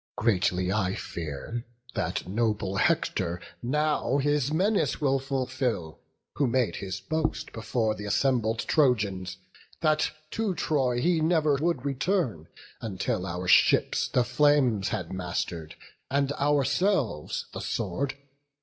[0.15, 1.63] Greatly I fear
[1.93, 5.99] that noble Hector now His menace will fulfil,
[6.37, 9.37] who made his boast Before th' assembled Trojans,
[9.81, 12.47] that to Troy He never would return,
[12.81, 15.75] until our ships The flames had master'd,
[16.09, 18.15] and ourselves the sword.